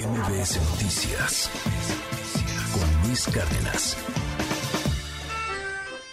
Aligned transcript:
MBS 0.00 0.56
Noticias 0.70 1.50
con 2.72 3.06
Luis 3.06 3.26
Cárdenas. 3.26 3.96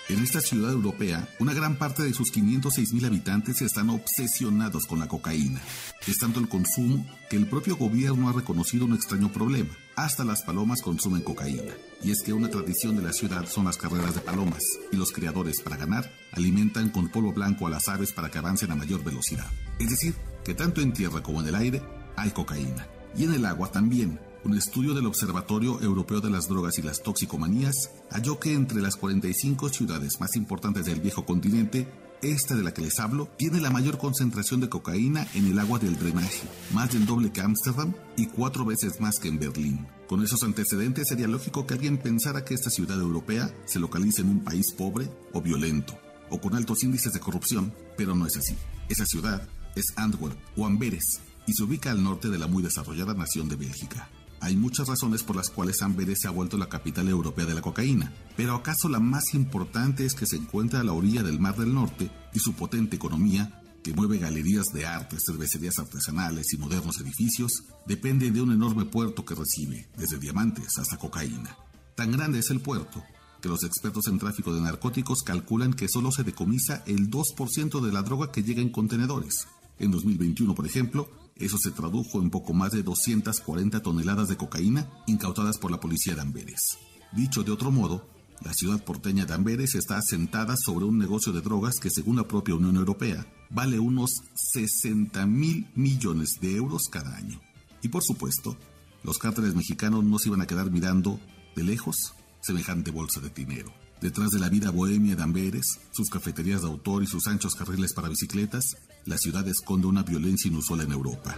En 0.09 0.21
esta 0.21 0.41
ciudad 0.41 0.73
europea, 0.73 1.25
una 1.39 1.53
gran 1.53 1.77
parte 1.77 2.03
de 2.03 2.13
sus 2.13 2.29
506 2.31 2.91
mil 2.91 3.05
habitantes 3.05 3.61
están 3.61 3.89
obsesionados 3.89 4.85
con 4.87 4.99
la 4.99 5.07
cocaína. 5.07 5.61
Es 6.05 6.17
tanto 6.17 6.41
el 6.41 6.49
consumo 6.49 7.05
que 7.29 7.37
el 7.37 7.47
propio 7.47 7.77
gobierno 7.77 8.27
ha 8.27 8.33
reconocido 8.33 8.83
un 8.83 8.93
extraño 8.93 9.31
problema. 9.31 9.69
Hasta 9.95 10.25
las 10.25 10.41
palomas 10.41 10.81
consumen 10.81 11.21
cocaína. 11.21 11.73
Y 12.03 12.11
es 12.11 12.21
que 12.23 12.33
una 12.33 12.49
tradición 12.49 12.97
de 12.97 13.03
la 13.03 13.13
ciudad 13.13 13.47
son 13.47 13.65
las 13.65 13.77
carreras 13.77 14.15
de 14.15 14.21
palomas, 14.21 14.63
y 14.91 14.97
los 14.97 15.13
criadores, 15.13 15.61
para 15.61 15.77
ganar, 15.77 16.11
alimentan 16.33 16.89
con 16.89 17.07
polvo 17.07 17.31
blanco 17.31 17.67
a 17.67 17.69
las 17.69 17.87
aves 17.87 18.11
para 18.11 18.29
que 18.29 18.39
avancen 18.39 18.71
a 18.71 18.75
mayor 18.75 19.01
velocidad. 19.01 19.49
Es 19.79 19.89
decir, 19.89 20.13
que 20.43 20.53
tanto 20.53 20.81
en 20.81 20.91
tierra 20.91 21.23
como 21.23 21.41
en 21.41 21.47
el 21.47 21.55
aire 21.55 21.81
hay 22.17 22.31
cocaína. 22.31 22.85
Y 23.17 23.23
en 23.23 23.33
el 23.33 23.45
agua 23.47 23.71
también, 23.71 24.19
un 24.43 24.55
estudio 24.55 24.93
del 24.93 25.07
Observatorio 25.07 25.81
Europeo 25.81 26.21
de 26.21 26.29
las 26.29 26.47
Drogas 26.47 26.77
y 26.77 26.83
las 26.83 27.01
Toxicomanías 27.01 27.89
halló 28.11 28.39
que 28.39 28.53
entre 28.53 28.79
las 28.79 28.95
45 28.95 29.69
ciudades 29.69 30.19
más 30.19 30.35
importantes 30.35 30.85
del 30.85 31.01
viejo 31.01 31.25
continente, 31.25 31.87
esta 32.21 32.55
de 32.55 32.61
la 32.61 32.75
que 32.75 32.83
les 32.83 32.99
hablo 32.99 33.27
tiene 33.35 33.59
la 33.59 33.71
mayor 33.71 33.97
concentración 33.97 34.61
de 34.61 34.69
cocaína 34.69 35.27
en 35.33 35.47
el 35.47 35.57
agua 35.57 35.79
del 35.79 35.97
drenaje, 35.97 36.47
más 36.73 36.93
del 36.93 37.07
doble 37.07 37.31
que 37.31 37.41
Ámsterdam 37.41 37.93
y 38.15 38.27
cuatro 38.27 38.65
veces 38.65 39.01
más 39.01 39.17
que 39.19 39.29
en 39.29 39.39
Berlín. 39.39 39.87
Con 40.07 40.23
esos 40.23 40.43
antecedentes 40.43 41.07
sería 41.07 41.27
lógico 41.27 41.65
que 41.65 41.73
alguien 41.73 41.97
pensara 41.97 42.45
que 42.45 42.53
esta 42.53 42.69
ciudad 42.69 42.99
europea 42.99 43.51
se 43.65 43.79
localiza 43.79 44.21
en 44.21 44.29
un 44.29 44.43
país 44.43 44.73
pobre 44.77 45.09
o 45.33 45.41
violento, 45.41 45.97
o 46.29 46.39
con 46.39 46.53
altos 46.53 46.83
índices 46.83 47.13
de 47.13 47.19
corrupción, 47.19 47.73
pero 47.97 48.15
no 48.15 48.27
es 48.27 48.37
así. 48.37 48.55
Esa 48.89 49.07
ciudad 49.07 49.41
es 49.75 49.85
Antwerp 49.95 50.37
o 50.55 50.67
Amberes 50.67 51.19
y 51.47 51.53
se 51.53 51.63
ubica 51.63 51.89
al 51.89 52.03
norte 52.03 52.29
de 52.29 52.37
la 52.37 52.45
muy 52.45 52.61
desarrollada 52.61 53.15
nación 53.15 53.49
de 53.49 53.55
Bélgica. 53.55 54.09
Hay 54.39 54.55
muchas 54.55 54.87
razones 54.87 55.23
por 55.23 55.35
las 55.35 55.49
cuales 55.49 55.81
Amberes 55.81 56.19
se 56.21 56.27
ha 56.27 56.31
vuelto 56.31 56.57
la 56.57 56.69
capital 56.69 57.07
europea 57.07 57.45
de 57.45 57.55
la 57.55 57.61
cocaína, 57.61 58.13
pero 58.35 58.53
acaso 58.53 58.87
la 58.87 58.99
más 58.99 59.33
importante 59.33 60.05
es 60.05 60.13
que 60.13 60.27
se 60.27 60.35
encuentra 60.35 60.81
a 60.81 60.83
la 60.83 60.93
orilla 60.93 61.23
del 61.23 61.39
Mar 61.39 61.57
del 61.57 61.73
Norte 61.73 62.11
y 62.33 62.39
su 62.39 62.53
potente 62.53 62.97
economía, 62.97 63.63
que 63.83 63.93
mueve 63.93 64.19
galerías 64.19 64.65
de 64.73 64.85
arte, 64.85 65.17
cervecerías 65.25 65.79
artesanales 65.79 66.53
y 66.53 66.57
modernos 66.57 66.99
edificios, 66.99 67.63
depende 67.87 68.29
de 68.29 68.41
un 68.41 68.51
enorme 68.51 68.85
puerto 68.85 69.25
que 69.25 69.33
recibe, 69.33 69.89
desde 69.97 70.19
diamantes 70.19 70.77
hasta 70.77 70.97
cocaína. 70.97 71.57
Tan 71.95 72.11
grande 72.11 72.39
es 72.39 72.51
el 72.51 72.59
puerto 72.59 73.03
que 73.41 73.49
los 73.49 73.63
expertos 73.63 74.07
en 74.07 74.19
tráfico 74.19 74.53
de 74.53 74.61
narcóticos 74.61 75.21
calculan 75.23 75.73
que 75.73 75.87
solo 75.87 76.11
se 76.11 76.23
decomisa 76.23 76.83
el 76.85 77.09
2% 77.09 77.81
de 77.81 77.91
la 77.91 78.01
droga 78.01 78.31
que 78.31 78.43
llega 78.43 78.61
en 78.61 78.69
contenedores. 78.69 79.47
En 79.79 79.91
2021, 79.91 80.55
por 80.55 80.65
ejemplo, 80.65 81.09
eso 81.39 81.57
se 81.57 81.71
tradujo 81.71 82.21
en 82.21 82.29
poco 82.29 82.53
más 82.53 82.71
de 82.71 82.83
240 82.83 83.81
toneladas 83.81 84.27
de 84.27 84.37
cocaína 84.37 84.89
incautadas 85.07 85.57
por 85.57 85.71
la 85.71 85.79
policía 85.79 86.15
de 86.15 86.21
Amberes. 86.21 86.77
Dicho 87.11 87.43
de 87.43 87.51
otro 87.51 87.71
modo, 87.71 88.07
la 88.43 88.53
ciudad 88.53 88.83
porteña 88.83 89.25
de 89.25 89.33
Amberes 89.33 89.75
está 89.75 89.97
asentada 89.97 90.55
sobre 90.57 90.85
un 90.85 90.97
negocio 90.97 91.33
de 91.33 91.41
drogas 91.41 91.79
que, 91.79 91.89
según 91.89 92.17
la 92.17 92.27
propia 92.27 92.55
Unión 92.55 92.75
Europea, 92.75 93.25
vale 93.49 93.79
unos 93.79 94.11
60 94.53 95.25
mil 95.25 95.67
millones 95.75 96.29
de 96.41 96.55
euros 96.55 96.83
cada 96.91 97.15
año. 97.15 97.39
Y 97.81 97.89
por 97.89 98.03
supuesto, 98.03 98.57
los 99.03 99.17
cárteles 99.17 99.55
mexicanos 99.55 100.03
no 100.03 100.19
se 100.19 100.29
iban 100.29 100.41
a 100.41 100.47
quedar 100.47 100.69
mirando 100.69 101.19
de 101.55 101.63
lejos 101.63 102.13
semejante 102.41 102.91
bolsa 102.91 103.19
de 103.19 103.29
dinero. 103.29 103.73
Detrás 104.01 104.29
de 104.29 104.39
la 104.39 104.49
vida 104.49 104.69
bohemia 104.69 105.15
de 105.15 105.23
Amberes, 105.23 105.79
sus 105.91 106.09
cafeterías 106.09 106.61
de 106.61 106.67
autor 106.67 107.01
y 107.01 107.07
sus 107.07 107.25
anchos 107.25 107.55
carriles 107.55 107.93
para 107.93 108.09
bicicletas, 108.09 108.77
la 109.05 109.17
ciudad 109.17 109.47
esconde 109.47 109.87
una 109.87 110.03
violencia 110.03 110.49
inusual 110.49 110.81
en 110.81 110.91
Europa. 110.91 111.35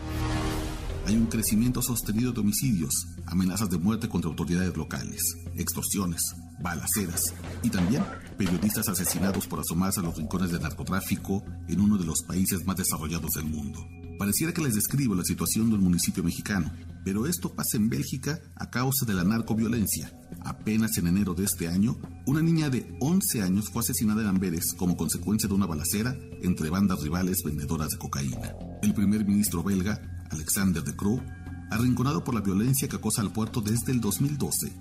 Hay 1.05 1.15
un 1.15 1.27
crecimiento 1.27 1.81
sostenido 1.81 2.33
de 2.33 2.41
homicidios, 2.41 3.07
amenazas 3.25 3.69
de 3.69 3.77
muerte 3.77 4.09
contra 4.09 4.29
autoridades 4.29 4.75
locales, 4.75 5.21
extorsiones, 5.55 6.21
balaceras 6.61 7.33
y 7.63 7.69
también 7.69 8.03
periodistas 8.37 8.89
asesinados 8.89 9.47
por 9.47 9.61
asomarse 9.61 10.01
a 10.01 10.03
los 10.03 10.17
rincones 10.17 10.51
del 10.51 10.61
narcotráfico 10.61 11.43
en 11.69 11.79
uno 11.79 11.97
de 11.97 12.05
los 12.05 12.21
países 12.23 12.65
más 12.65 12.75
desarrollados 12.75 13.31
del 13.31 13.45
mundo. 13.45 13.79
Pareciera 14.19 14.53
que 14.53 14.61
les 14.61 14.75
describo 14.75 15.15
la 15.15 15.23
situación 15.23 15.71
del 15.71 15.79
municipio 15.79 16.21
mexicano, 16.21 16.69
pero 17.05 17.25
esto 17.25 17.55
pasa 17.55 17.77
en 17.77 17.87
Bélgica 17.87 18.41
a 18.57 18.69
causa 18.69 19.05
de 19.05 19.13
la 19.13 19.23
narcoviolencia. 19.23 20.11
Apenas 20.41 20.97
en 20.97 21.07
enero 21.07 21.33
de 21.33 21.45
este 21.45 21.69
año, 21.69 21.97
una 22.25 22.41
niña 22.41 22.69
de 22.69 22.97
11 22.99 23.41
años 23.41 23.69
fue 23.69 23.79
asesinada 23.79 24.21
en 24.21 24.27
Amberes 24.27 24.73
como 24.73 24.97
consecuencia 24.97 25.47
de 25.47 25.55
una 25.55 25.67
balacera 25.67 26.17
entre 26.41 26.69
bandas 26.69 26.99
rivales 27.01 27.37
vendedoras 27.45 27.91
de 27.91 27.97
cocaína. 27.97 28.53
El 28.83 28.93
primer 28.93 29.25
ministro 29.25 29.63
belga, 29.63 30.01
Alexander 30.31 30.83
de 30.83 30.97
Croo, 30.97 31.23
arrinconado 31.71 32.21
por 32.21 32.35
la 32.35 32.41
violencia 32.41 32.89
que 32.89 32.97
acosa 32.97 33.21
al 33.21 33.31
puerto 33.31 33.61
desde 33.61 33.93
el 33.93 34.01
2012, 34.01 34.73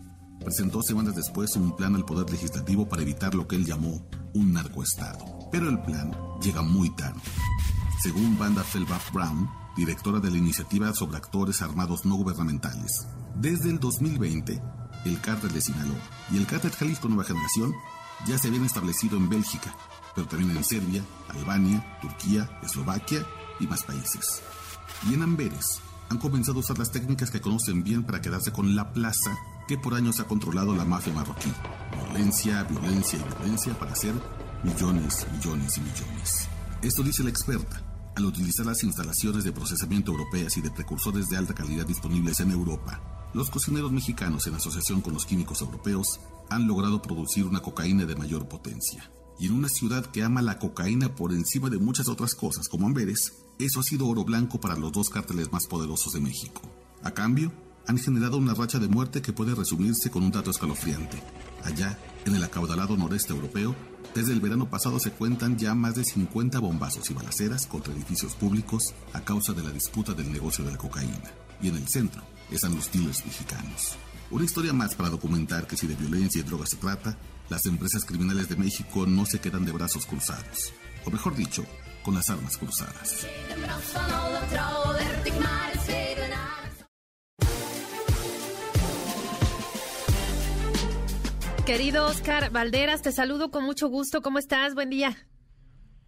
presentó 0.44 0.82
semanas 0.82 1.14
después 1.14 1.54
un 1.54 1.76
plan 1.76 1.94
al 1.94 2.04
Poder 2.04 2.28
Legislativo 2.28 2.88
para 2.88 3.02
evitar 3.02 3.36
lo 3.36 3.46
que 3.46 3.54
él 3.54 3.64
llamó 3.64 4.04
un 4.34 4.52
narcoestado. 4.52 5.48
Pero 5.52 5.68
el 5.68 5.80
plan 5.82 6.10
llega 6.42 6.62
muy 6.62 6.90
tarde. 6.96 7.20
Según 8.00 8.38
Banda 8.38 8.62
Felbach 8.62 9.12
Brown, 9.12 9.50
directora 9.76 10.20
de 10.20 10.30
la 10.30 10.36
iniciativa 10.36 10.94
sobre 10.94 11.16
actores 11.16 11.62
armados 11.62 12.06
no 12.06 12.14
gubernamentales, 12.14 13.08
desde 13.34 13.70
el 13.70 13.80
2020, 13.80 14.62
el 15.04 15.20
cártel 15.20 15.52
de 15.52 15.60
Sinaloa 15.60 15.98
y 16.30 16.36
el 16.36 16.46
cártel 16.46 16.70
Jalisco 16.70 17.08
Nueva 17.08 17.24
Generación 17.24 17.74
ya 18.24 18.38
se 18.38 18.48
habían 18.48 18.64
establecido 18.64 19.16
en 19.16 19.28
Bélgica, 19.28 19.74
pero 20.14 20.28
también 20.28 20.56
en 20.56 20.62
Serbia, 20.62 21.04
Albania, 21.28 21.98
Turquía, 22.00 22.48
Eslovaquia 22.62 23.26
y 23.58 23.66
más 23.66 23.82
países. 23.82 24.42
Y 25.10 25.14
en 25.14 25.22
Amberes 25.22 25.80
han 26.08 26.18
comenzado 26.18 26.58
a 26.58 26.60
usar 26.60 26.78
las 26.78 26.92
técnicas 26.92 27.32
que 27.32 27.40
conocen 27.40 27.82
bien 27.82 28.04
para 28.04 28.20
quedarse 28.20 28.52
con 28.52 28.76
la 28.76 28.92
plaza 28.92 29.36
que 29.66 29.76
por 29.76 29.94
años 29.94 30.20
ha 30.20 30.24
controlado 30.28 30.72
la 30.72 30.84
mafia 30.84 31.12
marroquí. 31.12 31.52
Violencia, 32.12 32.62
violencia 32.62 33.18
y 33.18 33.34
violencia 33.38 33.76
para 33.76 33.90
hacer 33.90 34.14
millones, 34.62 35.26
millones 35.32 35.78
y 35.78 35.80
millones. 35.80 36.48
Esto 36.80 37.02
dice 37.02 37.24
la 37.24 37.30
experta, 37.30 37.82
al 38.18 38.26
utilizar 38.26 38.66
las 38.66 38.82
instalaciones 38.82 39.44
de 39.44 39.52
procesamiento 39.52 40.10
europeas 40.10 40.56
y 40.56 40.60
de 40.60 40.72
precursores 40.72 41.28
de 41.28 41.36
alta 41.36 41.54
calidad 41.54 41.86
disponibles 41.86 42.40
en 42.40 42.50
Europa, 42.50 43.30
los 43.32 43.48
cocineros 43.48 43.92
mexicanos, 43.92 44.44
en 44.48 44.56
asociación 44.56 45.00
con 45.00 45.14
los 45.14 45.24
químicos 45.24 45.60
europeos, 45.60 46.18
han 46.50 46.66
logrado 46.66 47.00
producir 47.00 47.44
una 47.44 47.60
cocaína 47.60 48.06
de 48.06 48.16
mayor 48.16 48.48
potencia. 48.48 49.08
Y 49.38 49.46
en 49.46 49.52
una 49.52 49.68
ciudad 49.68 50.04
que 50.04 50.24
ama 50.24 50.42
la 50.42 50.58
cocaína 50.58 51.14
por 51.14 51.32
encima 51.32 51.70
de 51.70 51.78
muchas 51.78 52.08
otras 52.08 52.34
cosas, 52.34 52.68
como 52.68 52.88
Amberes, 52.88 53.34
eso 53.60 53.78
ha 53.78 53.84
sido 53.84 54.08
oro 54.08 54.24
blanco 54.24 54.60
para 54.60 54.74
los 54.74 54.90
dos 54.90 55.10
cárteles 55.10 55.52
más 55.52 55.68
poderosos 55.68 56.12
de 56.12 56.20
México. 56.20 56.62
A 57.04 57.12
cambio, 57.12 57.52
han 57.88 57.98
generado 57.98 58.36
una 58.36 58.52
racha 58.52 58.78
de 58.78 58.86
muerte 58.86 59.22
que 59.22 59.32
puede 59.32 59.54
resumirse 59.54 60.10
con 60.10 60.22
un 60.22 60.30
dato 60.30 60.50
escalofriante. 60.50 61.20
Allá, 61.64 61.98
en 62.26 62.34
el 62.34 62.44
acaudalado 62.44 62.96
noreste 62.98 63.32
europeo, 63.32 63.74
desde 64.14 64.34
el 64.34 64.40
verano 64.40 64.68
pasado 64.68 65.00
se 65.00 65.10
cuentan 65.10 65.58
ya 65.58 65.74
más 65.74 65.94
de 65.94 66.04
50 66.04 66.58
bombazos 66.58 67.10
y 67.10 67.14
balaceras 67.14 67.66
contra 67.66 67.94
edificios 67.94 68.34
públicos 68.34 68.94
a 69.14 69.22
causa 69.22 69.54
de 69.54 69.62
la 69.62 69.70
disputa 69.70 70.12
del 70.12 70.30
negocio 70.30 70.64
de 70.64 70.72
la 70.72 70.76
cocaína. 70.76 71.32
Y 71.62 71.68
en 71.68 71.76
el 71.76 71.88
centro 71.88 72.22
están 72.50 72.74
los 72.74 72.92
dealers 72.92 73.24
mexicanos. 73.24 73.96
Una 74.30 74.44
historia 74.44 74.74
más 74.74 74.94
para 74.94 75.08
documentar 75.08 75.66
que 75.66 75.78
si 75.78 75.86
de 75.86 75.96
violencia 75.96 76.42
y 76.42 76.44
drogas 76.44 76.68
se 76.68 76.76
trata, 76.76 77.16
las 77.48 77.64
empresas 77.64 78.04
criminales 78.04 78.50
de 78.50 78.56
México 78.56 79.06
no 79.06 79.24
se 79.24 79.40
quedan 79.40 79.64
de 79.64 79.72
brazos 79.72 80.04
cruzados. 80.04 80.74
O 81.06 81.10
mejor 81.10 81.34
dicho, 81.34 81.64
con 82.02 82.14
las 82.14 82.28
armas 82.28 82.58
cruzadas. 82.58 83.26
Querido 91.68 92.06
Oscar 92.06 92.50
Valderas, 92.50 93.02
te 93.02 93.12
saludo 93.12 93.50
con 93.50 93.62
mucho 93.62 93.90
gusto. 93.90 94.22
¿Cómo 94.22 94.38
estás? 94.38 94.74
Buen 94.74 94.88
día. 94.88 95.14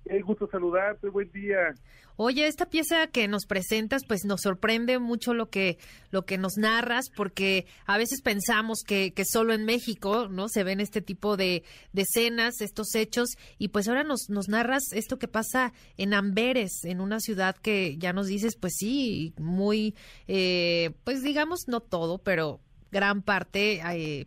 El 0.07 0.25
gusto 0.25 0.49
saludarte, 0.51 1.11
buen 1.11 1.31
día. 1.33 1.75
Oye, 2.17 2.47
esta 2.47 2.71
pieza 2.71 3.09
que 3.09 3.29
nos 3.29 3.45
presentas, 3.45 4.07
pues 4.09 4.25
nos 4.25 4.41
sorprende 4.41 4.99
mucho 4.99 5.35
lo 5.35 5.51
que, 5.51 5.77
lo 6.13 6.25
que 6.25 6.39
nos 6.39 6.57
narras, 6.57 7.11
porque 7.15 7.67
a 7.85 7.99
veces 7.99 8.23
pensamos 8.23 8.85
que, 8.87 9.13
que 9.13 9.27
solo 9.27 9.53
en 9.53 9.67
México, 9.67 10.29
¿no? 10.31 10.49
Se 10.49 10.65
ven 10.65 10.81
este 10.81 11.03
tipo 11.03 11.37
de, 11.37 11.63
de 11.93 12.03
escenas, 12.03 12.63
estos 12.63 12.95
hechos, 12.95 13.29
y 13.59 13.69
pues 13.69 13.87
ahora 13.87 14.03
nos, 14.03 14.31
nos 14.31 14.49
narras 14.49 14.85
esto 14.95 15.19
que 15.19 15.29
pasa 15.29 15.75
en 15.99 16.15
Amberes, 16.15 16.85
en 16.85 17.03
una 17.03 17.21
ciudad 17.21 17.55
que 17.55 17.99
ya 17.99 18.15
nos 18.15 18.29
dices, 18.29 18.57
pues 18.57 18.77
sí, 18.79 19.35
muy, 19.37 19.95
eh, 20.27 20.93
pues 21.05 21.21
digamos, 21.21 21.69
no 21.69 21.81
todo, 21.81 22.17
pero 22.17 22.61
gran 22.91 23.21
parte, 23.21 23.83
eh, 23.95 24.27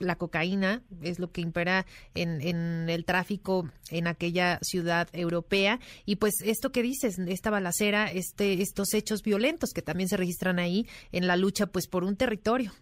la 0.00 0.16
cocaína 0.16 0.82
es 1.02 1.18
lo 1.18 1.30
que 1.30 1.40
impera 1.40 1.86
en, 2.14 2.40
en, 2.40 2.88
el 2.88 3.04
tráfico 3.04 3.68
en 3.90 4.06
aquella 4.06 4.58
ciudad 4.62 5.08
europea 5.12 5.78
y 6.04 6.16
pues 6.16 6.34
esto 6.44 6.72
que 6.72 6.82
dices 6.82 7.18
esta 7.18 7.50
balacera 7.50 8.10
este 8.10 8.62
estos 8.62 8.94
hechos 8.94 9.22
violentos 9.22 9.70
que 9.74 9.82
también 9.82 10.08
se 10.08 10.16
registran 10.16 10.58
ahí 10.58 10.86
en 11.12 11.26
la 11.26 11.36
lucha 11.36 11.66
pues 11.66 11.86
por 11.86 12.04
un 12.04 12.16
territorio 12.16 12.72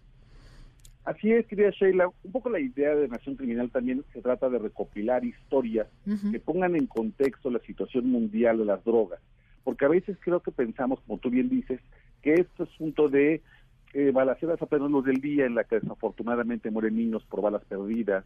Así 1.09 1.31
es, 1.31 1.47
querida 1.47 1.71
Sheila. 1.71 2.07
Un 2.23 2.31
poco 2.31 2.51
la 2.51 2.59
idea 2.59 2.93
de 2.93 3.07
Nación 3.07 3.35
Criminal 3.35 3.71
también 3.71 4.03
se 4.13 4.21
trata 4.21 4.47
de 4.47 4.59
recopilar 4.59 5.25
historias 5.25 5.87
que 6.31 6.39
pongan 6.39 6.75
en 6.75 6.85
contexto 6.85 7.49
la 7.49 7.57
situación 7.61 8.11
mundial 8.11 8.59
de 8.59 8.65
las 8.65 8.83
drogas. 8.83 9.19
Porque 9.63 9.85
a 9.85 9.89
veces 9.89 10.17
creo 10.19 10.41
que 10.41 10.51
pensamos, 10.51 10.99
como 11.01 11.17
tú 11.17 11.31
bien 11.31 11.49
dices, 11.49 11.79
que 12.21 12.33
este 12.35 12.61
asunto 12.61 13.07
de 13.07 13.41
eh, 13.93 14.11
balaceras 14.11 14.61
a 14.61 14.65
plena 14.65 14.87
del 15.01 15.21
día 15.21 15.45
en 15.45 15.55
la 15.55 15.63
que 15.63 15.79
desafortunadamente 15.79 16.71
mueren 16.71 16.95
niños 16.95 17.23
por 17.25 17.41
balas 17.41 17.63
perdidas 17.65 18.25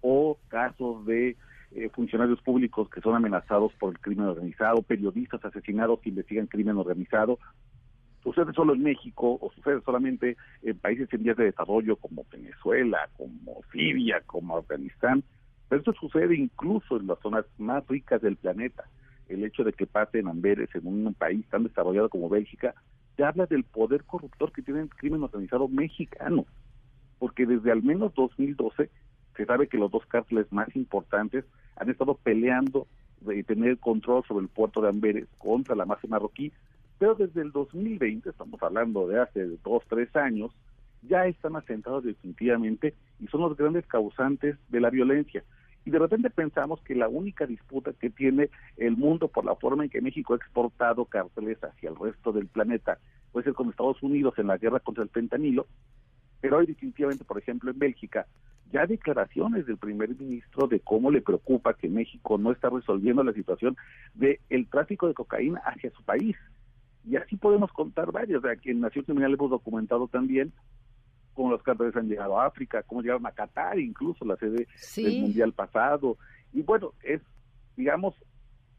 o 0.00 0.38
casos 0.48 1.06
de 1.06 1.36
eh, 1.72 1.88
funcionarios 1.90 2.40
públicos 2.42 2.88
que 2.90 3.00
son 3.00 3.14
amenazados 3.14 3.72
por 3.74 3.92
el 3.92 3.98
crimen 3.98 4.26
organizado, 4.26 4.82
periodistas 4.82 5.44
asesinados 5.44 6.00
que 6.00 6.10
investigan 6.10 6.46
crimen 6.46 6.76
organizado, 6.76 7.38
sucede 8.22 8.52
solo 8.52 8.74
en 8.74 8.82
México 8.82 9.38
o 9.40 9.52
sucede 9.52 9.80
solamente 9.82 10.36
en 10.62 10.78
países 10.78 11.12
en 11.12 11.22
vías 11.22 11.36
de 11.36 11.44
desarrollo 11.44 11.96
como 11.96 12.24
Venezuela, 12.32 13.08
como 13.16 13.60
Siria, 13.72 14.22
como 14.26 14.56
Afganistán, 14.56 15.22
pero 15.68 15.80
esto 15.80 15.92
sucede 15.94 16.36
incluso 16.36 16.96
en 16.96 17.06
las 17.06 17.18
zonas 17.20 17.44
más 17.58 17.86
ricas 17.88 18.20
del 18.22 18.36
planeta. 18.36 18.84
El 19.28 19.44
hecho 19.44 19.64
de 19.64 19.72
que 19.72 19.86
pasen 19.86 20.28
Amberes 20.28 20.68
en 20.74 20.86
un 20.86 21.14
país 21.14 21.46
tan 21.48 21.64
desarrollado 21.64 22.08
como 22.08 22.28
Bélgica, 22.28 22.74
ya 23.16 23.28
habla 23.28 23.46
del 23.46 23.64
poder 23.64 24.04
corruptor 24.04 24.52
que 24.52 24.62
tiene 24.62 24.80
el 24.80 24.88
crimen 24.88 25.22
organizado 25.22 25.68
mexicano, 25.68 26.46
porque 27.18 27.46
desde 27.46 27.70
al 27.70 27.82
menos 27.82 28.14
2012 28.14 28.90
se 29.36 29.44
sabe 29.46 29.68
que 29.68 29.78
los 29.78 29.90
dos 29.90 30.06
cárteles 30.06 30.50
más 30.52 30.74
importantes 30.76 31.44
han 31.76 31.90
estado 31.90 32.14
peleando 32.14 32.86
de 33.20 33.42
tener 33.42 33.78
control 33.78 34.24
sobre 34.26 34.44
el 34.44 34.48
puerto 34.48 34.80
de 34.80 34.88
Amberes 34.88 35.26
contra 35.38 35.74
la 35.74 35.86
mafia 35.86 36.10
marroquí, 36.10 36.52
pero 36.98 37.14
desde 37.14 37.42
el 37.42 37.52
2020, 37.52 38.30
estamos 38.30 38.62
hablando 38.62 39.08
de 39.08 39.20
hace 39.20 39.46
dos, 39.64 39.82
tres 39.88 40.14
años, 40.14 40.52
ya 41.02 41.26
están 41.26 41.56
asentados 41.56 42.04
definitivamente 42.04 42.94
y 43.20 43.26
son 43.26 43.42
los 43.42 43.56
grandes 43.56 43.86
causantes 43.86 44.56
de 44.68 44.80
la 44.80 44.90
violencia. 44.90 45.44
Y 45.84 45.90
de 45.90 45.98
repente 45.98 46.30
pensamos 46.30 46.80
que 46.82 46.94
la 46.94 47.08
única 47.08 47.46
disputa 47.46 47.92
que 47.92 48.10
tiene 48.10 48.50
el 48.76 48.96
mundo 48.96 49.28
por 49.28 49.44
la 49.44 49.54
forma 49.54 49.84
en 49.84 49.90
que 49.90 50.00
México 50.00 50.32
ha 50.32 50.36
exportado 50.36 51.04
cárteles 51.04 51.62
hacia 51.62 51.90
el 51.90 51.96
resto 51.96 52.32
del 52.32 52.46
planeta 52.46 52.98
puede 53.32 53.44
ser 53.44 53.54
con 53.54 53.68
Estados 53.68 54.02
Unidos 54.02 54.34
en 54.38 54.46
la 54.46 54.58
guerra 54.58 54.80
contra 54.80 55.02
el 55.02 55.10
fentanilo, 55.10 55.66
pero 56.40 56.58
hoy 56.58 56.66
definitivamente, 56.66 57.24
por 57.24 57.38
ejemplo, 57.38 57.70
en 57.70 57.78
Bélgica, 57.78 58.26
ya 58.70 58.86
declaraciones 58.86 59.66
del 59.66 59.78
primer 59.78 60.10
ministro 60.10 60.66
de 60.66 60.80
cómo 60.80 61.10
le 61.10 61.22
preocupa 61.22 61.74
que 61.74 61.88
México 61.88 62.38
no 62.38 62.52
está 62.52 62.70
resolviendo 62.70 63.24
la 63.24 63.32
situación 63.32 63.76
del 64.14 64.40
el 64.50 64.68
tráfico 64.68 65.08
de 65.08 65.14
cocaína 65.14 65.60
hacia 65.64 65.90
su 65.90 66.02
país. 66.02 66.36
Y 67.04 67.16
así 67.16 67.36
podemos 67.36 67.72
contar 67.72 68.12
varios. 68.12 68.42
O 68.42 68.46
sea, 68.46 68.56
que 68.56 68.72
en 68.72 68.80
Nación 68.80 69.04
Criminal 69.04 69.34
hemos 69.34 69.50
documentado 69.50 70.08
también 70.08 70.52
cómo 71.34 71.50
los 71.50 71.62
cárteles 71.62 71.96
han 71.96 72.08
llegado 72.08 72.40
a 72.40 72.46
África, 72.46 72.82
cómo 72.82 73.02
llegaron 73.02 73.26
a 73.26 73.32
Qatar, 73.32 73.78
incluso 73.78 74.24
la 74.24 74.36
sede 74.36 74.66
del 74.96 75.20
Mundial 75.20 75.52
pasado. 75.52 76.16
Y 76.52 76.62
bueno, 76.62 76.92
es, 77.02 77.20
digamos, 77.76 78.14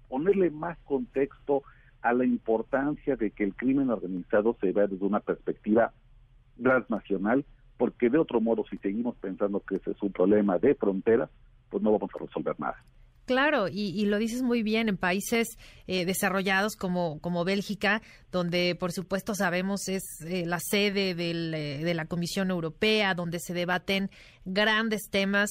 ponerle 0.10 0.50
más 0.50 0.78
contexto 0.80 1.64
a 2.02 2.14
la 2.14 2.26
importancia 2.26 3.16
de 3.16 3.32
que 3.32 3.44
el 3.44 3.56
crimen 3.56 3.90
organizado 3.90 4.56
se 4.62 4.72
vea 4.72 4.88
desde 4.88 5.06
una 5.06 5.20
perspectiva 5.20 5.92
transnacional, 6.62 7.46
porque 7.78 8.10
de 8.10 8.18
otro 8.18 8.40
modo, 8.40 8.64
si 8.70 8.78
seguimos 8.78 9.16
pensando 9.18 9.60
que 9.60 9.76
ese 9.76 9.92
es 9.92 10.02
un 10.02 10.12
problema 10.12 10.58
de 10.58 10.76
fronteras, 10.76 11.30
pues 11.70 11.84
no 11.84 11.92
vamos 11.92 12.10
a 12.14 12.24
resolver 12.24 12.60
nada. 12.60 12.78
Claro, 13.26 13.68
y, 13.72 14.06
lo 14.06 14.20
dices 14.20 14.44
muy 14.44 14.62
bien, 14.62 14.88
en 14.88 14.98
países 14.98 15.58
eh, 15.88 16.06
desarrollados 16.06 16.76
como, 16.76 17.20
como 17.22 17.44
Bélgica, 17.44 18.04
donde 18.36 18.76
por 18.78 18.92
supuesto 18.92 19.34
sabemos 19.34 19.88
es 19.88 20.04
eh, 20.26 20.46
la 20.46 20.60
sede 20.60 21.12
eh, 21.12 21.84
de 21.84 21.94
la 21.94 22.06
Comisión 22.06 22.52
Europea, 22.52 23.14
donde 23.14 23.40
se 23.40 23.54
debaten 23.54 24.12
grandes 24.44 25.10
temas, 25.10 25.50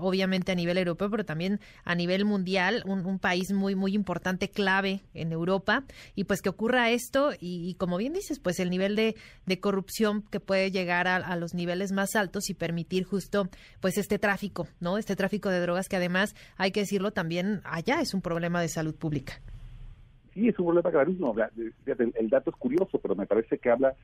obviamente 0.00 0.50
a 0.50 0.54
nivel 0.56 0.76
europeo, 0.76 1.08
pero 1.08 1.24
también 1.24 1.60
a 1.84 1.94
nivel 1.94 2.24
mundial, 2.24 2.82
un, 2.84 3.20
país 3.20 3.52
muy, 3.52 3.76
muy 3.76 3.94
importante, 3.94 4.50
clave 4.50 5.02
en 5.14 5.30
Europa, 5.30 5.84
y 6.16 6.24
pues 6.24 6.42
que 6.42 6.48
ocurra 6.48 6.90
esto, 6.90 7.30
y, 7.38 7.74
como 7.74 7.96
bien 7.96 8.12
dices, 8.12 8.40
pues 8.40 8.58
el 8.58 8.70
nivel 8.70 8.96
de, 8.96 9.14
corrupción 9.60 10.22
que 10.22 10.40
puede 10.40 10.72
llegar 10.72 11.06
a, 11.06 11.16
a, 11.16 11.36
los 11.36 11.54
niveles 11.54 11.92
más 11.92 12.16
altos 12.16 12.50
y 12.50 12.54
permitir 12.54 13.04
justo 13.04 13.48
pues 13.78 13.98
este 13.98 14.18
tráfico, 14.18 14.66
¿no? 14.80 14.98
Este 14.98 15.14
tráfico 15.14 15.48
de 15.48 15.60
drogas 15.60 15.88
que 15.88 15.96
además 15.96 16.34
hay 16.56 16.72
que 16.72 16.80
decirlo 16.80 17.12
también 17.12 17.60
allá 17.64 18.00
es 18.00 18.14
un 18.14 18.20
problema 18.20 18.60
de 18.60 18.68
salud 18.68 18.96
pública. 18.96 19.40
Sí, 20.34 20.48
es 20.48 20.58
un 20.58 20.66
problema 20.66 20.90
gravísimo. 20.90 21.34
El, 21.86 22.28
dato 22.28 22.50
es 22.50 22.56
curioso, 22.56 22.98
pero 22.98 23.14
me 23.14 23.26
parece 23.26 23.58
que 23.58 23.70
habla 23.70 23.94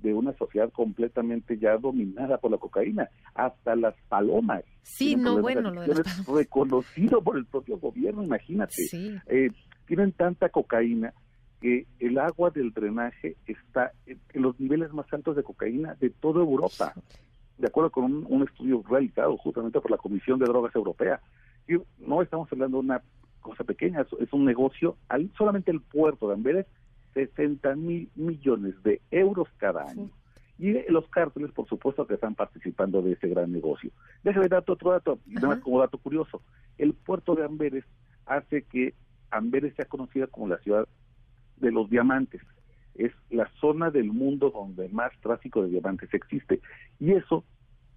de 0.00 0.14
una 0.14 0.32
sociedad 0.34 0.70
completamente 0.70 1.58
ya 1.58 1.76
dominada 1.76 2.38
por 2.38 2.50
la 2.50 2.58
cocaína, 2.58 3.08
hasta 3.34 3.74
las 3.74 3.94
palomas. 4.08 4.62
Sí, 4.82 5.16
no, 5.16 5.40
bueno, 5.40 5.70
lo 5.70 5.82
de 5.82 6.04
reconocido 6.32 7.22
por 7.22 7.36
el 7.36 7.46
propio 7.46 7.78
gobierno, 7.78 8.22
imagínate. 8.22 8.82
Eh, 9.26 9.50
tienen 9.86 10.12
tanta 10.12 10.50
cocaína 10.50 11.12
que 11.60 11.86
el 11.98 12.18
agua 12.18 12.50
del 12.50 12.72
drenaje 12.72 13.36
está 13.46 13.92
en 14.06 14.42
los 14.42 14.60
niveles 14.60 14.92
más 14.92 15.12
altos 15.12 15.34
de 15.34 15.42
cocaína 15.42 15.96
de 15.98 16.10
toda 16.10 16.40
Europa, 16.40 16.92
de 17.56 17.66
acuerdo 17.66 17.90
con 17.90 18.04
un, 18.04 18.26
un 18.28 18.42
estudio 18.44 18.84
realizado 18.88 19.36
justamente 19.38 19.80
por 19.80 19.90
la 19.90 19.96
Comisión 19.96 20.38
de 20.38 20.44
Drogas 20.44 20.74
Europea 20.76 21.20
no 21.98 22.22
estamos 22.22 22.50
hablando 22.52 22.78
de 22.78 22.84
una 22.84 23.02
cosa 23.48 23.64
pequeña, 23.64 24.06
es 24.20 24.32
un 24.32 24.44
negocio, 24.44 24.96
solamente 25.36 25.70
el 25.70 25.80
puerto 25.80 26.28
de 26.28 26.34
Amberes, 26.34 26.66
60 27.14 27.74
mil 27.76 28.10
millones 28.14 28.74
de 28.82 29.00
euros 29.10 29.48
cada 29.56 29.88
año. 29.88 30.10
Y 30.58 30.72
los 30.90 31.08
cárteles, 31.08 31.52
por 31.52 31.68
supuesto, 31.68 32.06
que 32.06 32.14
están 32.14 32.34
participando 32.34 33.00
de 33.00 33.12
ese 33.12 33.28
gran 33.28 33.52
negocio. 33.52 33.90
Déjame 34.24 34.48
dar 34.48 34.64
otro 34.66 34.90
dato, 34.90 35.18
nada 35.26 35.60
como 35.60 35.80
dato 35.80 35.98
curioso. 35.98 36.42
El 36.76 36.94
puerto 36.94 37.34
de 37.34 37.44
Amberes 37.44 37.84
hace 38.26 38.62
que 38.62 38.94
Amberes 39.30 39.74
sea 39.76 39.84
conocida 39.84 40.26
como 40.26 40.48
la 40.48 40.58
ciudad 40.58 40.86
de 41.56 41.70
los 41.70 41.88
diamantes. 41.88 42.42
Es 42.94 43.12
la 43.30 43.48
zona 43.60 43.90
del 43.90 44.12
mundo 44.12 44.50
donde 44.50 44.88
más 44.88 45.12
tráfico 45.20 45.62
de 45.62 45.70
diamantes 45.70 46.12
existe. 46.12 46.60
Y 46.98 47.12
eso, 47.12 47.44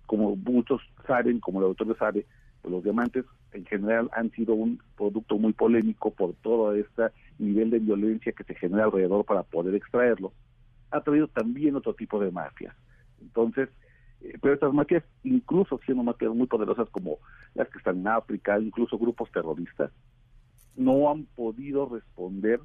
como 0.06 0.36
muchos 0.36 0.82
saben, 1.08 1.40
como 1.40 1.60
el 1.60 1.66
autor 1.66 1.98
sabe, 1.98 2.26
los 2.64 2.84
diamantes 2.84 3.26
en 3.54 3.66
general 3.66 4.10
han 4.14 4.32
sido 4.32 4.54
un 4.54 4.82
producto 4.96 5.38
muy 5.38 5.54
polémico 5.54 6.12
por 6.12 6.34
todo 6.36 6.74
este 6.74 7.04
nivel 7.38 7.70
de 7.70 7.80
violencia 7.80 8.32
que 8.32 8.44
se 8.44 8.56
genera 8.56 8.86
alrededor 8.86 9.26
para 9.26 9.44
poder 9.44 9.76
extraerlo. 9.76 10.32
Ha 10.92 11.02
traído 11.02 11.28
también 11.28 11.76
otro 11.76 11.94
tipo 11.94 12.20
de 12.20 12.32
mafias. 12.32 12.76
Entonces, 13.22 13.70
eh, 14.22 14.38
pero 14.42 14.54
estas 14.54 14.74
mafias, 14.74 15.04
incluso 15.24 15.80
siendo 15.86 16.04
mafias 16.04 16.34
muy 16.34 16.48
poderosas 16.48 16.90
como 16.90 17.18
las 17.54 17.70
que 17.70 17.78
están 17.78 18.00
en 18.00 18.08
África, 18.08 18.60
incluso 18.60 18.98
grupos 18.98 19.32
terroristas, 19.32 19.92
no 20.76 21.10
han 21.10 21.26
podido 21.26 21.88
responder 21.88 22.60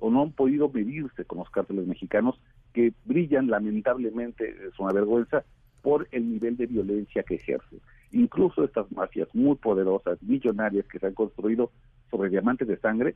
o 0.00 0.10
no 0.10 0.22
han 0.22 0.32
podido 0.32 0.68
medirse 0.68 1.24
con 1.24 1.38
los 1.38 1.50
cárteles 1.50 1.86
mexicanos 1.86 2.40
que 2.72 2.92
brillan 3.04 3.48
lamentablemente, 3.48 4.50
es 4.50 4.78
una 4.78 4.92
vergüenza, 4.92 5.44
por 5.82 6.08
el 6.10 6.30
nivel 6.30 6.56
de 6.56 6.66
violencia 6.66 7.22
que 7.22 7.36
ejercen. 7.36 7.80
Incluso 8.16 8.64
estas 8.64 8.90
mafias 8.92 9.28
muy 9.34 9.56
poderosas, 9.56 10.22
millonarias 10.22 10.86
que 10.86 10.98
se 10.98 11.06
han 11.06 11.12
construido 11.12 11.70
sobre 12.10 12.30
diamantes 12.30 12.66
de 12.66 12.78
sangre, 12.78 13.14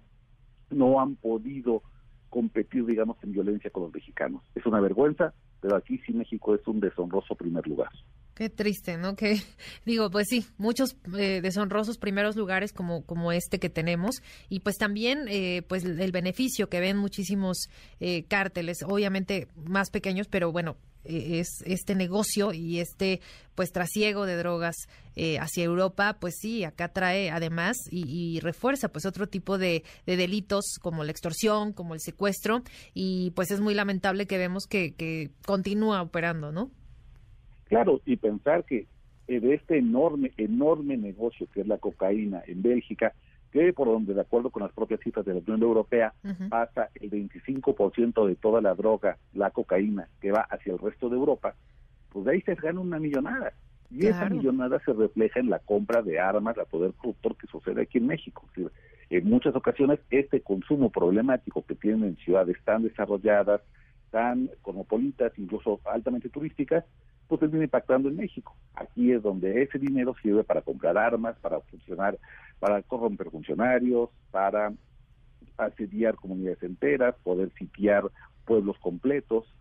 no 0.69 1.01
han 1.01 1.17
podido 1.17 1.83
competir, 2.29 2.85
digamos, 2.85 3.17
en 3.23 3.33
violencia 3.33 3.71
con 3.71 3.85
los 3.85 3.95
mexicanos. 3.95 4.43
Es 4.55 4.67
una 4.67 4.79
vergüenza, 4.79 5.33
pero 5.63 5.77
aquí 5.77 5.99
sí 6.05 6.13
México 6.13 6.55
es 6.55 6.67
un 6.67 6.81
deshonroso 6.81 7.35
primer 7.35 7.67
lugar. 7.67 7.89
Qué 8.35 8.51
triste, 8.51 8.99
¿no? 8.99 9.17
Que 9.17 9.37
digo, 9.87 10.11
pues 10.11 10.29
sí, 10.29 10.45
muchos 10.59 10.95
eh, 11.19 11.41
deshonrosos 11.41 11.97
primeros 11.97 12.37
lugares 12.37 12.75
como 12.75 13.03
como 13.07 13.33
este 13.33 13.59
que 13.59 13.71
tenemos 13.71 14.23
y 14.51 14.61
pues 14.61 14.77
también 14.77 15.29
eh, 15.29 15.63
pues 15.67 15.83
el 15.85 16.13
beneficio 16.13 16.69
que 16.69 16.81
ven 16.81 16.99
muchísimos 16.99 17.71
eh, 18.01 18.25
cárteles, 18.25 18.85
obviamente 18.87 19.49
más 19.57 19.91
pequeños, 19.91 20.29
pero 20.29 20.53
bueno, 20.53 20.77
es 21.05 21.63
este 21.65 21.95
negocio 21.95 22.53
y 22.53 22.81
este 22.81 23.21
pues 23.55 23.73
trasiego 23.73 24.27
de 24.27 24.37
drogas 24.37 24.77
eh, 25.17 25.39
hacia 25.39 25.65
Europa, 25.65 26.17
pues 26.21 26.37
sí, 26.39 26.65
acá 26.65 26.89
trae 26.89 27.31
además 27.31 27.77
y, 27.91 28.41
refuerza 28.41 28.89
pues 28.89 29.05
otro 29.05 29.27
tipo 29.27 29.59
de, 29.59 29.83
delitos 30.07 30.79
como 30.81 31.05
la 31.05 31.11
extorsión, 31.11 31.73
como 31.73 31.95
el 31.95 32.01
secuestro 32.01 32.63
y 32.95 33.33
pues 33.33 33.51
es 33.51 33.61
muy 33.61 33.75
lamentable 33.75 34.27
que 34.27 34.39
vemos 34.39 34.67
que, 34.67 34.95
que 34.95 35.31
continúa 35.45 36.01
operando, 36.01 36.53
¿no? 36.53 36.71
Claro, 37.65 38.01
y 38.07 38.17
pensar 38.17 38.65
que 38.65 38.87
de 39.27 39.55
este 39.55 39.79
enorme, 39.79 40.33
enorme 40.37 40.97
negocio 40.97 41.47
que 41.53 41.61
es 41.61 41.67
la 41.67 41.79
cocaína 41.79 42.43
en 42.47 42.63
Bélgica, 42.63 43.15
que 43.51 43.73
por 43.73 43.89
donde, 43.89 44.15
de 44.15 44.21
acuerdo 44.21 44.51
con 44.51 44.63
las 44.63 44.73
propias 44.73 45.01
cifras 45.01 45.25
de 45.25 45.35
la 45.35 45.41
Unión 45.41 45.63
Europea, 45.63 46.15
pasa 46.49 46.89
el 46.95 47.11
25% 47.11 48.27
de 48.27 48.37
toda 48.37 48.61
la 48.61 48.75
droga, 48.75 49.19
la 49.35 49.51
cocaína, 49.51 50.09
que 50.21 50.31
va 50.31 50.43
hacia 50.43 50.73
el 50.73 50.79
resto 50.79 51.09
de 51.09 51.17
Europa, 51.17 51.55
pues 52.11 52.25
de 52.25 52.33
ahí 52.33 52.41
se 52.43 52.55
gana 52.55 52.81
una 52.81 52.99
millonada. 52.99 53.53
Y 53.91 54.07
esa 54.07 54.29
millonada 54.29 54.79
se 54.85 54.93
refleja 54.93 55.41
en 55.41 55.51
la 55.51 55.59
compra 55.59 56.01
de 56.03 56.21
armas 56.21 56.57
a 56.59 56.65
poder 56.65 56.93
corruptor 56.93 57.37
que 57.37 57.49
sucede 57.49 57.83
aquí 57.83 57.99
en 57.99 58.07
México. 58.07 58.49
En 59.11 59.29
muchas 59.29 59.57
ocasiones, 59.57 59.99
este 60.11 60.41
consumo 60.41 60.91
problemático 60.91 61.65
que 61.67 61.75
tienen 61.75 62.05
en 62.05 62.17
ciudades 62.19 62.57
tan 62.65 62.85
desarrolladas, 62.85 63.61
tan 64.11 64.49
cosmopolitas, 64.63 65.33
incluso 65.37 65.81
altamente 65.85 66.29
turísticas, 66.29 66.85
pues 67.27 67.41
termina 67.41 67.65
impactando 67.65 68.09
en 68.09 68.17
México. 68.17 68.55
Aquí 68.75 69.13
es 69.13 69.23
donde 69.23 69.63
ese 69.63 69.79
dinero 69.79 70.15
sirve 70.23 70.45
para 70.45 70.63
comprar 70.63 70.97
armas, 70.97 71.37
para 71.41 71.61
funcionar, 71.61 72.19
para 72.61 72.83
corromper 72.83 73.31
funcionarios, 73.31 74.11
para 74.31 74.73
asediar 75.57 76.15
comunidades 76.15 76.63
enteras, 76.63 77.17
poder 77.25 77.51
sitiar 77.59 78.05
pueblos 78.45 78.79
completos. 78.79 79.53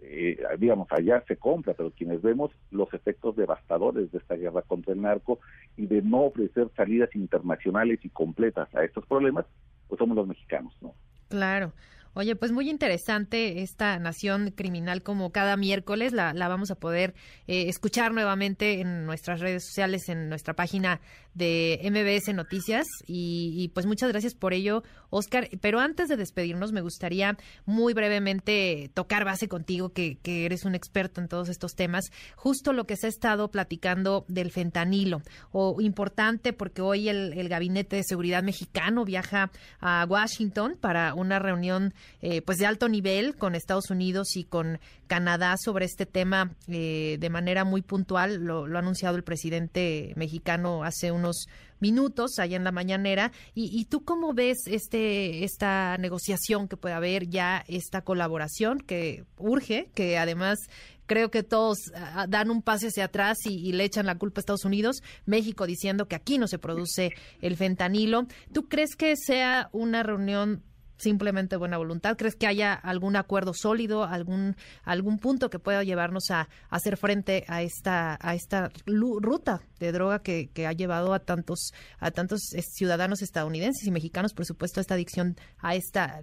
eh, 0.00 0.38
digamos, 0.58 0.88
allá 0.92 1.22
se 1.28 1.36
compra, 1.36 1.74
pero 1.74 1.90
quienes 1.90 2.22
vemos 2.22 2.50
los 2.70 2.92
efectos 2.94 3.36
devastadores 3.36 4.10
de 4.12 4.18
esta 4.18 4.34
guerra 4.34 4.62
contra 4.62 4.94
el 4.94 5.02
narco 5.02 5.40
y 5.76 5.86
de 5.86 6.00
no 6.00 6.22
ofrecer 6.22 6.70
salidas 6.74 7.14
internacionales 7.14 8.00
y 8.02 8.08
completas 8.08 8.74
a 8.74 8.82
estos 8.82 9.04
problemas, 9.04 9.44
pues 9.88 9.98
somos 9.98 10.16
los 10.16 10.26
mexicanos, 10.26 10.74
¿no? 10.80 10.94
Claro. 11.28 11.72
Oye, 12.16 12.36
pues 12.36 12.52
muy 12.52 12.70
interesante 12.70 13.62
esta 13.62 13.98
Nación 13.98 14.52
Criminal 14.52 15.02
como 15.02 15.32
cada 15.32 15.56
miércoles. 15.56 16.12
La, 16.12 16.32
la 16.32 16.46
vamos 16.46 16.70
a 16.70 16.76
poder 16.76 17.12
eh, 17.48 17.68
escuchar 17.68 18.12
nuevamente 18.12 18.80
en 18.80 19.04
nuestras 19.04 19.40
redes 19.40 19.64
sociales, 19.66 20.08
en 20.08 20.28
nuestra 20.28 20.54
página 20.54 21.00
de 21.34 21.80
MBS 21.82 22.32
Noticias. 22.32 22.86
Y, 23.08 23.68
pues 23.74 23.86
muchas 23.86 24.10
gracias 24.10 24.34
por 24.34 24.54
ello, 24.54 24.84
Oscar. 25.10 25.48
Pero 25.60 25.80
antes 25.80 26.08
de 26.08 26.16
despedirnos, 26.16 26.70
me 26.70 26.82
gustaría 26.82 27.36
muy 27.66 27.94
brevemente 27.94 28.92
tocar 28.94 29.24
base 29.24 29.48
contigo, 29.48 29.88
que, 29.88 30.16
que 30.22 30.44
eres 30.46 30.64
un 30.64 30.76
experto 30.76 31.20
en 31.20 31.26
todos 31.26 31.48
estos 31.48 31.74
temas. 31.74 32.12
Justo 32.36 32.72
lo 32.72 32.86
que 32.86 32.96
se 32.96 33.06
ha 33.06 33.10
estado 33.10 33.50
platicando 33.50 34.24
del 34.28 34.52
fentanilo, 34.52 35.20
o 35.50 35.80
importante 35.80 36.52
porque 36.52 36.80
hoy 36.80 37.08
el, 37.08 37.32
el 37.32 37.48
Gabinete 37.48 37.96
de 37.96 38.04
Seguridad 38.04 38.44
Mexicano 38.44 39.04
viaja 39.04 39.50
a 39.80 40.06
Washington 40.08 40.76
para 40.80 41.14
una 41.14 41.40
reunión 41.40 41.92
eh, 42.22 42.42
pues 42.42 42.58
de 42.58 42.66
alto 42.66 42.88
nivel 42.88 43.36
con 43.36 43.54
Estados 43.54 43.90
Unidos 43.90 44.36
y 44.36 44.44
con 44.44 44.78
Canadá 45.06 45.56
sobre 45.58 45.84
este 45.84 46.06
tema 46.06 46.54
eh, 46.68 47.16
de 47.20 47.30
manera 47.30 47.64
muy 47.64 47.82
puntual. 47.82 48.44
Lo, 48.44 48.64
ha 48.64 48.78
anunciado 48.78 49.16
el 49.16 49.24
presidente 49.24 50.12
mexicano 50.16 50.84
hace 50.84 51.12
unos 51.12 51.46
minutos 51.80 52.38
allá 52.38 52.56
en 52.56 52.64
la 52.64 52.72
mañanera. 52.72 53.32
¿Y, 53.54 53.68
y 53.78 53.84
tú 53.84 54.04
cómo 54.04 54.32
ves 54.32 54.66
este 54.66 55.44
esta 55.44 55.98
negociación 55.98 56.68
que 56.68 56.76
puede 56.76 56.94
haber 56.94 57.28
ya, 57.28 57.64
esta 57.68 58.02
colaboración 58.02 58.78
que 58.78 59.24
urge, 59.36 59.90
que 59.94 60.18
además 60.18 60.58
creo 61.06 61.30
que 61.30 61.42
todos 61.42 61.92
ah, 61.94 62.26
dan 62.28 62.50
un 62.50 62.62
pase 62.62 62.88
hacia 62.88 63.06
atrás 63.06 63.38
y, 63.44 63.72
le 63.72 63.84
echan 63.84 64.06
la 64.06 64.16
culpa 64.16 64.38
a 64.38 64.42
Estados 64.42 64.64
Unidos, 64.64 65.02
México 65.26 65.66
diciendo 65.66 66.06
que 66.06 66.16
aquí 66.16 66.38
no 66.38 66.48
se 66.48 66.58
produce 66.58 67.12
el 67.40 67.56
fentanilo. 67.56 68.26
¿Tú 68.52 68.68
crees 68.68 68.96
que 68.96 69.16
sea 69.16 69.68
una 69.72 70.02
reunión 70.02 70.62
simplemente 70.96 71.56
buena 71.56 71.78
voluntad? 71.78 72.16
¿Crees 72.16 72.36
que 72.36 72.46
haya 72.46 72.74
algún 72.74 73.16
acuerdo 73.16 73.52
sólido, 73.54 74.04
algún 74.04 74.56
algún 74.84 75.18
punto 75.18 75.50
que 75.50 75.58
pueda 75.58 75.82
llevarnos 75.82 76.30
a, 76.30 76.48
hacer 76.70 76.96
frente 76.96 77.44
a 77.48 77.62
esta 77.62 78.18
a 78.20 78.34
esta 78.34 78.70
ruta 78.86 79.60
de 79.78 79.92
droga 79.92 80.20
que, 80.20 80.48
que, 80.52 80.66
ha 80.66 80.72
llevado 80.72 81.14
a 81.14 81.18
tantos 81.18 81.72
a 81.98 82.10
tantos 82.10 82.52
eh, 82.54 82.62
ciudadanos 82.62 83.22
estadounidenses 83.22 83.86
y 83.86 83.90
mexicanos, 83.90 84.34
por 84.34 84.44
supuesto, 84.44 84.80
a 84.80 84.82
esta 84.82 84.94
adicción 84.94 85.36
a 85.58 85.74
esta 85.74 86.20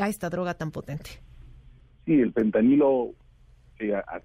a 0.00 0.08
esta 0.08 0.30
droga 0.30 0.54
tan 0.54 0.70
potente? 0.70 1.10
Sí, 2.06 2.20
el 2.20 2.32
pentanilo 2.32 3.14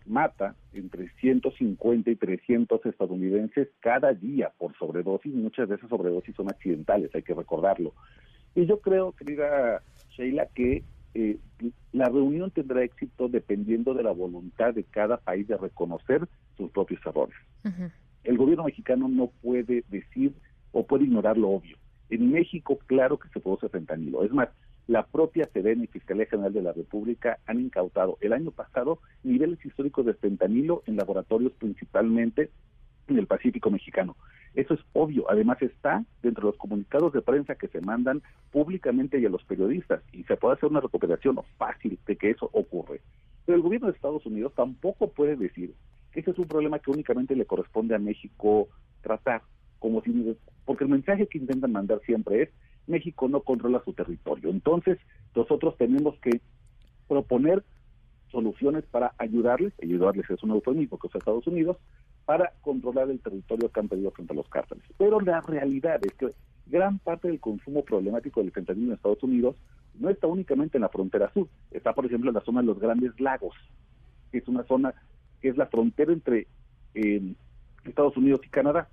mata 0.06 0.56
entre 0.74 1.10
150 1.20 2.10
y 2.10 2.16
300 2.16 2.86
estadounidenses 2.86 3.70
cada 3.80 4.14
día 4.14 4.52
por 4.58 4.78
sobredosis. 4.78 5.34
Muchas 5.34 5.70
de 5.70 5.76
esas 5.76 5.90
sobredosis 5.90 6.36
son 6.36 6.50
accidentales, 6.50 7.14
hay 7.14 7.24
que 7.24 7.34
recordarlo. 7.34 7.94
Y 8.60 8.66
yo 8.66 8.82
creo, 8.82 9.14
querida 9.14 9.82
Sheila, 10.10 10.48
que 10.48 10.84
eh, 11.14 11.38
la 11.94 12.10
reunión 12.10 12.52
tendrá 12.52 12.84
éxito 12.84 13.30
dependiendo 13.30 13.94
de 13.94 14.04
la 14.04 14.12
voluntad 14.12 14.74
de 14.74 14.84
cada 14.84 15.16
país 15.16 15.48
de 15.48 15.56
reconocer 15.56 16.28
sus 16.58 16.70
propios 16.72 17.00
errores. 17.06 17.38
El 18.26 18.38
gobierno 18.38 18.66
mexicano 18.66 19.08
no 19.08 19.28
puede 19.42 19.86
decir 19.88 20.34
o 20.74 20.86
puede 20.86 21.06
ignorar 21.06 21.38
lo 21.38 21.52
obvio. 21.52 21.78
En 22.10 22.34
México, 22.34 22.78
claro 22.86 23.18
que 23.18 23.30
se 23.30 23.40
produce 23.40 23.70
fentanilo. 23.70 24.26
Es 24.26 24.32
más, 24.34 24.50
la 24.88 25.06
propia 25.06 25.48
Sedena 25.54 25.86
y 25.86 25.88
Fiscalía 25.88 26.26
General 26.26 26.52
de 26.52 26.62
la 26.62 26.74
República 26.74 27.40
han 27.46 27.62
incautado 27.62 28.18
el 28.20 28.34
año 28.34 28.52
pasado 28.52 29.00
niveles 29.24 29.66
históricos 29.66 30.06
de 30.06 30.16
fentanilo 30.16 30.84
en 30.86 30.98
laboratorios 30.98 31.54
principalmente 31.54 32.50
en 33.08 33.20
el 33.20 33.26
Pacífico 33.26 33.72
mexicano. 33.72 34.18
Eso 34.56 34.74
es 34.74 34.80
obvio. 34.94 35.30
Además 35.30 35.62
está 35.62 36.04
dentro 36.22 36.42
de 36.42 36.52
los 36.52 36.58
comunicados 36.58 37.14
de 37.14 37.22
prensa 37.22 37.56
que 37.56 37.68
se 37.68 37.82
mandan 37.82 38.22
públicamente 38.52 39.20
y 39.20 39.26
a 39.26 39.30
los 39.30 39.44
periodistas 39.44 40.02
y 40.12 40.24
se 40.24 40.38
puede 40.38 40.56
hacer 40.56 40.70
una 40.70 40.82
recuperación 40.82 41.40
fácil 41.58 42.00
de 42.06 42.16
que 42.16 42.32
eso 42.32 42.50
ocurre. 42.54 43.02
Pero 43.46 43.56
el 43.56 43.62
gobierno 43.62 43.88
de 43.88 43.94
Estados 43.94 44.26
Unidos 44.26 44.54
tampoco 44.56 45.10
puede 45.10 45.36
decir 45.36 45.74
que 46.12 46.22
ese 46.22 46.32
es 46.32 46.40
un 46.40 46.48
problema 46.48 46.80
que 46.80 46.92
únicamente 46.92 47.36
le 47.36 47.46
corresponde 47.46 47.96
a 47.96 48.00
México 48.00 48.68
tratar, 49.02 49.42
como 49.80 50.02
si 50.02 50.36
porque 50.66 50.84
el 50.84 50.90
mensaje 50.90 51.28
que 51.28 51.38
intentan 51.38 51.72
mandar 51.72 52.00
siempre 52.06 52.44
es 52.44 52.50
México 52.88 53.28
no 53.28 53.42
controla 53.42 53.82
su 53.86 53.94
territorio. 53.94 54.50
Entonces, 54.50 54.98
nosotros 55.36 55.78
tenemos 55.78 56.20
que 56.20 56.42
proponer 57.08 57.64
soluciones 58.32 58.84
para 58.86 59.14
ayudarles, 59.18 59.74
ayudarles 59.82 60.30
es 60.30 60.44
un 60.44 60.52
eufemismo 60.52 60.98
que 60.98 61.08
usa 61.08 61.18
Estados 61.20 61.48
Unidos, 61.48 61.78
para 62.30 62.54
controlar 62.62 63.10
el 63.10 63.20
territorio 63.20 63.72
que 63.72 63.80
han 63.80 63.88
pedido 63.88 64.12
frente 64.12 64.34
a 64.34 64.36
los 64.36 64.48
cárteles. 64.50 64.84
Pero 65.00 65.20
la 65.20 65.42
realidad 65.42 66.00
es 66.06 66.14
que 66.14 66.32
gran 66.68 67.00
parte 67.00 67.28
del 67.28 67.40
consumo 67.40 67.84
problemático 67.84 68.40
del 68.40 68.52
fentanilo 68.52 68.90
en 68.90 68.94
Estados 68.94 69.24
Unidos 69.24 69.56
no 69.96 70.12
está 70.12 70.28
únicamente 70.28 70.78
en 70.78 70.84
la 70.84 70.90
frontera 70.90 71.34
sur, 71.34 71.48
está 71.72 71.94
por 71.94 72.06
ejemplo 72.06 72.30
en 72.30 72.36
la 72.36 72.42
zona 72.42 72.62
de 72.62 72.68
los 72.68 72.80
grandes 72.80 73.20
lagos, 73.20 73.56
que 74.32 74.38
es 74.38 74.48
una 74.48 74.64
zona 74.66 74.94
que 75.42 75.50
es 75.50 75.58
la 75.58 75.66
frontera 75.66 76.14
entre 76.14 76.46
eh, 76.94 77.34
Estados 77.84 78.16
Unidos 78.16 78.42
y 78.46 78.50
Canadá. 78.50 78.90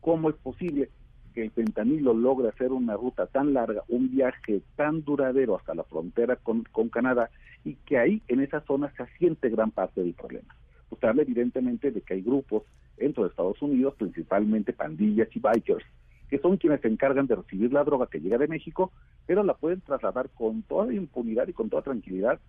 ¿Cómo 0.00 0.30
es 0.30 0.36
posible 0.36 0.88
que 1.34 1.42
el 1.42 1.50
fentanilo 1.50 2.14
logre 2.14 2.48
hacer 2.48 2.72
una 2.72 2.96
ruta 2.96 3.26
tan 3.26 3.52
larga, 3.52 3.82
un 3.88 4.10
viaje 4.10 4.62
tan 4.74 5.04
duradero 5.04 5.54
hasta 5.54 5.74
la 5.74 5.84
frontera 5.84 6.36
con, 6.36 6.64
con 6.72 6.88
Canadá 6.88 7.28
y 7.62 7.74
que 7.74 7.98
ahí 7.98 8.22
en 8.26 8.40
esa 8.40 8.62
zona 8.62 8.90
se 8.96 9.02
asiente 9.02 9.50
gran 9.50 9.70
parte 9.70 10.00
del 10.00 10.14
problema? 10.14 10.54
Pues 10.88 11.02
habla 11.04 11.22
evidentemente 11.22 11.90
de 11.90 12.00
que 12.00 12.14
hay 12.14 12.22
grupos 12.22 12.62
dentro 12.96 13.24
de 13.24 13.30
Estados 13.30 13.60
Unidos, 13.62 13.94
principalmente 13.96 14.72
pandillas 14.72 15.28
y 15.34 15.40
bikers, 15.40 15.84
que 16.28 16.38
son 16.38 16.56
quienes 16.56 16.80
se 16.80 16.88
encargan 16.88 17.26
de 17.26 17.36
recibir 17.36 17.72
la 17.72 17.84
droga 17.84 18.06
que 18.06 18.20
llega 18.20 18.38
de 18.38 18.48
México, 18.48 18.92
pero 19.26 19.42
la 19.42 19.54
pueden 19.54 19.80
trasladar 19.80 20.30
con 20.30 20.62
toda 20.62 20.92
impunidad 20.92 21.48
y 21.48 21.52
con 21.52 21.70
toda 21.70 21.82
tranquilidad 21.82 22.40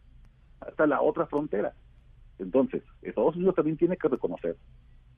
hasta 0.59 0.87
la 0.87 1.01
otra 1.01 1.25
frontera. 1.27 1.73
Entonces, 2.39 2.83
Estados 3.01 3.35
Unidos 3.35 3.55
también 3.55 3.77
tiene 3.77 3.97
que 3.97 4.07
reconocer 4.07 4.57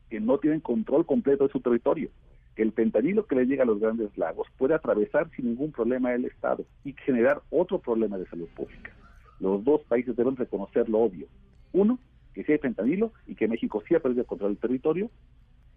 que 0.09 0.19
no 0.19 0.37
tienen 0.37 0.61
control 0.61 1.05
completo 1.05 1.45
de 1.45 1.51
su 1.51 1.59
territorio, 1.59 2.09
que 2.55 2.63
el 2.63 2.71
pentanilo 2.71 3.25
que 3.25 3.35
le 3.35 3.45
llega 3.45 3.63
a 3.63 3.67
los 3.67 3.79
grandes 3.79 4.15
lagos 4.17 4.47
puede 4.57 4.73
atravesar 4.73 5.29
sin 5.35 5.45
ningún 5.45 5.71
problema 5.71 6.13
el 6.13 6.25
Estado 6.25 6.65
y 6.83 6.93
generar 6.93 7.41
otro 7.49 7.79
problema 7.79 8.17
de 8.17 8.27
salud 8.27 8.47
pública. 8.55 8.91
Los 9.39 9.63
dos 9.63 9.81
países 9.83 10.15
deben 10.15 10.35
reconocer 10.35 10.89
lo 10.89 10.99
obvio. 10.99 11.27
Uno, 11.73 11.99
que 12.37 12.43
sí 12.43 12.51
hay 12.51 12.59
fentanilo 12.59 13.13
y 13.25 13.33
que 13.33 13.47
México 13.47 13.81
sí 13.87 13.95
ha 13.95 13.99
perdido 13.99 14.21
el 14.21 14.27
control 14.27 14.51
del 14.51 14.61
territorio, 14.61 15.09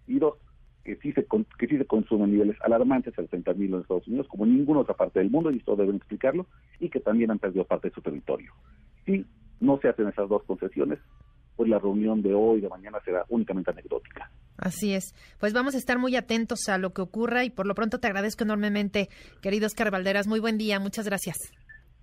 y 0.06 0.18
dos, 0.18 0.34
que 0.84 0.96
sí 0.96 1.10
se, 1.12 1.26
que 1.58 1.66
sí 1.66 1.78
se 1.78 1.86
consumen 1.86 2.32
niveles 2.32 2.56
alarmantes 2.60 3.16
el 3.16 3.28
fentanilo 3.28 3.76
en 3.76 3.82
Estados 3.82 4.06
Unidos, 4.06 4.28
como 4.28 4.44
en 4.44 4.58
ninguna 4.58 4.80
otra 4.80 4.94
parte 4.94 5.20
del 5.20 5.30
mundo, 5.30 5.50
y 5.50 5.56
esto 5.56 5.74
deben 5.74 5.96
explicarlo, 5.96 6.46
y 6.78 6.90
que 6.90 7.00
también 7.00 7.30
han 7.30 7.38
perdido 7.38 7.64
parte 7.64 7.88
de 7.88 7.94
su 7.94 8.02
territorio. 8.02 8.52
Si 9.06 9.24
no 9.60 9.78
se 9.80 9.88
hacen 9.88 10.08
esas 10.08 10.28
dos 10.28 10.42
concesiones, 10.42 10.98
pues 11.56 11.70
la 11.70 11.78
reunión 11.78 12.20
de 12.20 12.34
hoy 12.34 12.58
y 12.58 12.62
de 12.62 12.68
mañana 12.68 12.98
será 13.06 13.24
únicamente 13.30 13.70
anecdótica. 13.70 14.30
Así 14.58 14.92
es. 14.92 15.14
Pues 15.38 15.54
vamos 15.54 15.74
a 15.74 15.78
estar 15.78 15.98
muy 15.98 16.14
atentos 16.14 16.68
a 16.68 16.76
lo 16.76 16.90
que 16.90 17.00
ocurra 17.00 17.44
y 17.44 17.50
por 17.50 17.66
lo 17.66 17.74
pronto 17.74 18.00
te 18.00 18.06
agradezco 18.06 18.44
enormemente, 18.44 19.08
querido 19.40 19.66
Oscar 19.66 19.90
Valderas. 19.90 20.26
Muy 20.26 20.40
buen 20.40 20.58
día, 20.58 20.78
muchas 20.78 21.06
gracias. 21.06 21.38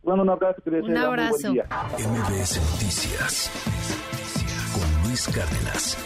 Bueno, 0.01 0.23
un 0.23 0.29
abrazo. 0.29 0.61
Un 0.65 0.97
abrazo. 0.97 1.53
MBS 1.53 2.59
Noticias. 2.71 4.06
Cárdenas. 5.25 5.97